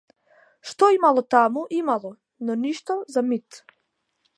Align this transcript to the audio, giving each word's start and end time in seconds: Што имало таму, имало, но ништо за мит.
Што 0.69 0.89
имало 0.95 1.21
таму, 1.35 1.61
имало, 1.83 2.11
но 2.49 2.59
ништо 2.67 3.01
за 3.19 3.29
мит. 3.33 3.65